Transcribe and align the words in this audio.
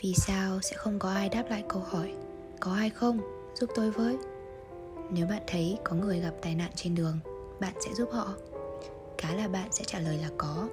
vì 0.00 0.14
sao 0.14 0.60
sẽ 0.60 0.76
không 0.76 0.98
có 0.98 1.10
ai 1.10 1.28
đáp 1.28 1.44
lại 1.50 1.64
câu 1.68 1.82
hỏi 1.90 2.14
có 2.60 2.72
ai 2.74 2.90
không 2.90 3.20
giúp 3.54 3.70
tôi 3.74 3.90
với 3.90 4.16
nếu 5.10 5.26
bạn 5.26 5.42
thấy 5.46 5.78
có 5.84 5.96
người 5.96 6.20
gặp 6.20 6.32
tai 6.42 6.54
nạn 6.54 6.70
trên 6.74 6.94
đường 6.94 7.18
bạn 7.60 7.72
sẽ 7.80 7.94
giúp 7.94 8.08
họ 8.12 8.34
cá 9.18 9.34
là 9.34 9.48
bạn 9.48 9.68
sẽ 9.72 9.84
trả 9.86 9.98
lời 9.98 10.18
là 10.18 10.28
có 10.38 10.68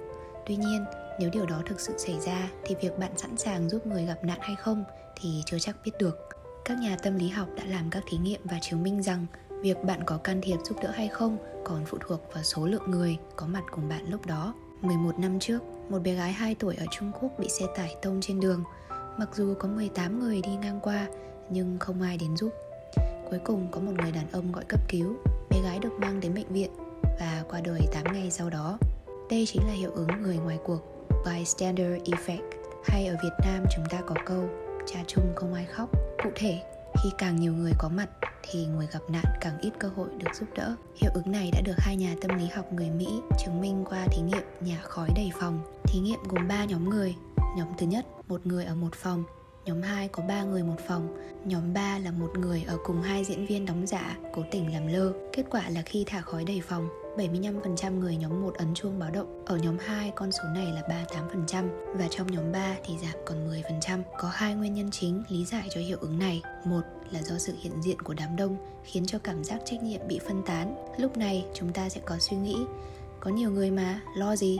tuy 0.46 0.56
nhiên 0.56 0.84
nếu 1.20 1.30
điều 1.30 1.46
đó 1.46 1.62
thực 1.66 1.80
sự 1.80 1.98
xảy 1.98 2.20
ra 2.20 2.48
thì 2.64 2.74
việc 2.82 2.98
bạn 2.98 3.12
sẵn 3.16 3.36
sàng 3.36 3.68
giúp 3.68 3.86
người 3.86 4.04
gặp 4.04 4.24
nạn 4.24 4.38
hay 4.40 4.56
không 4.56 4.84
thì 5.20 5.42
chưa 5.46 5.58
chắc 5.58 5.76
biết 5.84 5.92
được 5.98 6.28
các 6.64 6.78
nhà 6.78 6.96
tâm 7.02 7.16
lý 7.16 7.28
học 7.28 7.48
đã 7.56 7.64
làm 7.64 7.90
các 7.90 8.02
thí 8.06 8.16
nghiệm 8.16 8.40
và 8.44 8.58
chứng 8.62 8.82
minh 8.82 9.02
rằng 9.02 9.26
việc 9.62 9.84
bạn 9.84 10.00
có 10.06 10.18
can 10.18 10.40
thiệp 10.42 10.56
giúp 10.64 10.78
đỡ 10.82 10.90
hay 10.90 11.08
không 11.08 11.38
còn 11.64 11.84
phụ 11.86 11.98
thuộc 12.00 12.20
vào 12.34 12.42
số 12.42 12.66
lượng 12.66 12.90
người 12.90 13.18
có 13.36 13.46
mặt 13.46 13.62
cùng 13.70 13.88
bạn 13.88 14.10
lúc 14.10 14.26
đó. 14.26 14.54
11 14.80 15.18
năm 15.18 15.38
trước, 15.38 15.58
một 15.88 15.98
bé 15.98 16.14
gái 16.14 16.32
2 16.32 16.54
tuổi 16.54 16.76
ở 16.76 16.86
Trung 16.90 17.12
Quốc 17.20 17.30
bị 17.38 17.48
xe 17.48 17.66
tải 17.76 17.96
tông 18.02 18.20
trên 18.20 18.40
đường. 18.40 18.64
Mặc 19.18 19.28
dù 19.34 19.54
có 19.54 19.68
18 19.68 20.20
người 20.20 20.40
đi 20.42 20.56
ngang 20.56 20.80
qua, 20.82 21.06
nhưng 21.50 21.78
không 21.78 22.02
ai 22.02 22.16
đến 22.16 22.36
giúp. 22.36 22.50
Cuối 23.30 23.38
cùng 23.44 23.68
có 23.70 23.80
một 23.80 23.92
người 24.02 24.12
đàn 24.12 24.24
ông 24.32 24.52
gọi 24.52 24.64
cấp 24.68 24.80
cứu, 24.88 25.16
bé 25.50 25.60
gái 25.64 25.78
được 25.78 25.92
mang 25.98 26.20
đến 26.20 26.34
bệnh 26.34 26.52
viện 26.52 26.70
và 27.20 27.44
qua 27.48 27.60
đời 27.60 27.80
8 27.92 28.04
ngày 28.12 28.30
sau 28.30 28.50
đó. 28.50 28.78
Đây 29.30 29.46
chính 29.46 29.62
là 29.66 29.72
hiệu 29.72 29.90
ứng 29.90 30.22
người 30.22 30.36
ngoài 30.36 30.58
cuộc, 30.64 31.06
bystander 31.26 32.02
effect. 32.02 32.42
Hay 32.84 33.06
ở 33.06 33.16
Việt 33.22 33.34
Nam 33.44 33.64
chúng 33.76 33.84
ta 33.90 34.00
có 34.06 34.14
câu, 34.26 34.48
cha 34.86 35.00
chung 35.06 35.32
không 35.36 35.54
ai 35.54 35.64
khóc. 35.64 35.90
Cụ 36.22 36.30
thể, 36.34 36.62
khi 37.02 37.10
càng 37.18 37.36
nhiều 37.36 37.52
người 37.52 37.72
có 37.78 37.88
mặt 37.88 38.08
thì 38.42 38.66
người 38.66 38.86
gặp 38.92 39.00
nạn 39.08 39.24
càng 39.40 39.58
ít 39.60 39.70
cơ 39.78 39.88
hội 39.96 40.08
được 40.18 40.34
giúp 40.34 40.46
đỡ. 40.54 40.76
Hiệu 40.96 41.10
ứng 41.14 41.32
này 41.32 41.50
đã 41.52 41.60
được 41.60 41.76
hai 41.78 41.96
nhà 41.96 42.14
tâm 42.20 42.38
lý 42.38 42.46
học 42.46 42.72
người 42.72 42.90
Mỹ 42.90 43.20
chứng 43.38 43.60
minh 43.60 43.84
qua 43.90 44.06
thí 44.10 44.22
nghiệm 44.22 44.44
nhà 44.60 44.80
khói 44.82 45.08
đầy 45.16 45.32
phòng. 45.40 45.60
Thí 45.84 45.98
nghiệm 46.00 46.18
gồm 46.28 46.48
3 46.48 46.64
nhóm 46.64 46.90
người. 46.90 47.14
Nhóm 47.56 47.68
thứ 47.78 47.86
nhất, 47.86 48.06
một 48.28 48.46
người 48.46 48.64
ở 48.64 48.74
một 48.74 48.94
phòng, 48.94 49.24
Nhóm 49.66 49.82
2 49.82 50.08
có 50.08 50.22
3 50.22 50.42
người 50.42 50.62
một 50.62 50.76
phòng, 50.88 51.16
nhóm 51.44 51.74
3 51.74 51.98
là 51.98 52.10
một 52.10 52.38
người 52.38 52.64
ở 52.66 52.78
cùng 52.84 53.02
hai 53.02 53.24
diễn 53.24 53.46
viên 53.46 53.66
đóng 53.66 53.86
giả, 53.86 54.16
cố 54.32 54.42
tình 54.50 54.72
làm 54.72 54.86
lơ. 54.86 55.12
Kết 55.32 55.42
quả 55.50 55.68
là 55.68 55.82
khi 55.82 56.04
thả 56.06 56.20
khói 56.20 56.44
đầy 56.44 56.60
phòng, 56.60 56.88
75% 57.16 57.98
người 57.98 58.16
nhóm 58.16 58.42
1 58.42 58.54
ấn 58.54 58.74
chuông 58.74 58.98
báo 58.98 59.10
động. 59.10 59.44
Ở 59.46 59.56
nhóm 59.56 59.76
2 59.78 60.12
con 60.14 60.32
số 60.32 60.44
này 60.54 60.66
là 60.66 60.82
38% 61.52 61.68
và 61.94 62.08
trong 62.10 62.26
nhóm 62.26 62.52
3 62.52 62.76
thì 62.84 62.94
giảm 63.02 63.14
còn 63.26 63.48
10%. 63.48 64.02
Có 64.18 64.28
hai 64.32 64.54
nguyên 64.54 64.74
nhân 64.74 64.90
chính 64.90 65.22
lý 65.28 65.44
giải 65.44 65.68
cho 65.74 65.80
hiệu 65.80 65.98
ứng 66.00 66.18
này. 66.18 66.42
Một 66.64 66.82
là 67.10 67.22
do 67.22 67.38
sự 67.38 67.54
hiện 67.60 67.82
diện 67.82 68.02
của 68.02 68.14
đám 68.14 68.36
đông 68.36 68.56
khiến 68.84 69.06
cho 69.06 69.18
cảm 69.18 69.44
giác 69.44 69.60
trách 69.64 69.82
nhiệm 69.82 70.00
bị 70.08 70.20
phân 70.28 70.42
tán. 70.46 70.76
Lúc 70.98 71.16
này 71.16 71.44
chúng 71.54 71.72
ta 71.72 71.88
sẽ 71.88 72.00
có 72.06 72.18
suy 72.18 72.36
nghĩ 72.36 72.56
có 73.20 73.30
nhiều 73.30 73.50
người 73.50 73.70
mà, 73.70 74.00
lo 74.16 74.36
gì? 74.36 74.58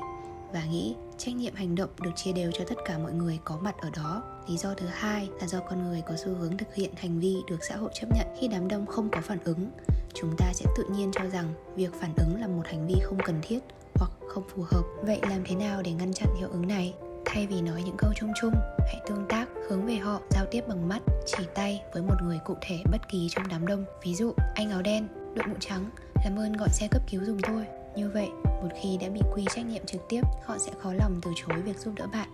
Và 0.52 0.64
nghĩ 0.64 0.94
trách 1.18 1.34
nhiệm 1.34 1.54
hành 1.54 1.74
động 1.74 1.90
được 2.00 2.10
chia 2.16 2.32
đều 2.32 2.50
cho 2.50 2.64
tất 2.68 2.74
cả 2.84 2.98
mọi 2.98 3.12
người 3.12 3.38
có 3.44 3.58
mặt 3.62 3.74
ở 3.80 3.90
đó. 3.96 4.22
Lý 4.48 4.56
do 4.56 4.74
thứ 4.74 4.86
hai 4.86 5.28
là 5.40 5.46
do 5.46 5.60
con 5.60 5.84
người 5.84 6.02
có 6.06 6.14
xu 6.16 6.34
hướng 6.34 6.56
thực 6.56 6.74
hiện 6.74 6.90
hành 6.96 7.20
vi 7.20 7.36
được 7.50 7.64
xã 7.68 7.76
hội 7.76 7.90
chấp 7.94 8.06
nhận 8.14 8.26
khi 8.40 8.48
đám 8.48 8.68
đông 8.68 8.86
không 8.86 9.08
có 9.10 9.20
phản 9.20 9.38
ứng. 9.44 9.70
Chúng 10.14 10.34
ta 10.38 10.52
sẽ 10.54 10.66
tự 10.76 10.84
nhiên 10.90 11.10
cho 11.12 11.24
rằng 11.32 11.54
việc 11.76 11.90
phản 12.00 12.14
ứng 12.16 12.40
là 12.40 12.46
một 12.46 12.62
hành 12.66 12.86
vi 12.86 12.94
không 13.02 13.18
cần 13.24 13.38
thiết 13.42 13.58
hoặc 13.94 14.10
không 14.28 14.44
phù 14.48 14.62
hợp. 14.62 14.82
Vậy 15.02 15.20
làm 15.30 15.42
thế 15.44 15.54
nào 15.54 15.82
để 15.82 15.92
ngăn 15.92 16.12
chặn 16.12 16.28
hiệu 16.38 16.48
ứng 16.48 16.68
này? 16.68 16.94
Thay 17.24 17.46
vì 17.46 17.60
nói 17.60 17.82
những 17.82 17.96
câu 17.98 18.10
chung 18.16 18.32
chung, 18.40 18.52
hãy 18.78 19.00
tương 19.06 19.26
tác, 19.28 19.48
hướng 19.68 19.86
về 19.86 19.94
họ, 19.94 20.20
giao 20.30 20.46
tiếp 20.50 20.64
bằng 20.68 20.88
mắt, 20.88 21.02
chỉ 21.26 21.44
tay 21.54 21.82
với 21.92 22.02
một 22.02 22.14
người 22.22 22.38
cụ 22.44 22.54
thể 22.60 22.82
bất 22.92 23.08
kỳ 23.08 23.28
trong 23.30 23.48
đám 23.48 23.66
đông. 23.66 23.84
Ví 24.04 24.14
dụ, 24.14 24.32
anh 24.54 24.70
áo 24.70 24.82
đen, 24.82 25.08
đội 25.34 25.46
mũ 25.46 25.54
trắng, 25.60 25.90
làm 26.24 26.38
ơn 26.38 26.52
gọi 26.52 26.68
xe 26.68 26.88
cấp 26.90 27.02
cứu 27.10 27.24
dùng 27.24 27.38
tôi. 27.42 27.66
Như 27.96 28.10
vậy, 28.14 28.28
một 28.44 28.68
khi 28.80 28.96
đã 29.00 29.08
bị 29.08 29.20
quy 29.34 29.44
trách 29.54 29.66
nhiệm 29.66 29.86
trực 29.86 30.00
tiếp, 30.08 30.20
họ 30.44 30.58
sẽ 30.58 30.72
khó 30.78 30.92
lòng 30.92 31.20
từ 31.22 31.30
chối 31.36 31.62
việc 31.62 31.78
giúp 31.78 31.92
đỡ 31.96 32.06
bạn. 32.12 32.28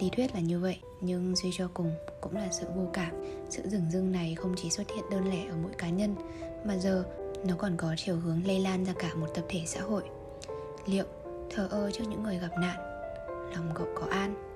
Lý 0.00 0.10
thuyết 0.10 0.34
là 0.34 0.40
như 0.40 0.60
vậy, 0.60 0.78
nhưng 1.00 1.36
suy 1.36 1.50
cho 1.52 1.68
cùng 1.74 1.92
cũng 2.20 2.36
là 2.36 2.48
sự 2.50 2.66
vô 2.76 2.82
cảm. 2.92 3.10
Sự 3.50 3.62
dừng 3.68 3.90
dưng 3.90 4.12
này 4.12 4.34
không 4.34 4.54
chỉ 4.56 4.70
xuất 4.70 4.90
hiện 4.90 5.04
đơn 5.10 5.30
lẻ 5.30 5.44
ở 5.50 5.56
mỗi 5.62 5.72
cá 5.78 5.88
nhân, 5.88 6.14
mà 6.64 6.76
giờ 6.76 7.04
nó 7.48 7.54
còn 7.58 7.76
có 7.76 7.94
chiều 7.96 8.16
hướng 8.16 8.46
lây 8.46 8.60
lan 8.60 8.84
ra 8.84 8.92
cả 8.98 9.14
một 9.14 9.26
tập 9.34 9.44
thể 9.48 9.62
xã 9.66 9.80
hội. 9.80 10.02
Liệu 10.86 11.04
thờ 11.50 11.68
ơ 11.70 11.90
trước 11.90 12.04
những 12.08 12.22
người 12.22 12.38
gặp 12.38 12.50
nạn, 12.60 12.76
lòng 13.28 13.70
cậu 13.74 13.86
có 13.94 14.06
an? 14.10 14.55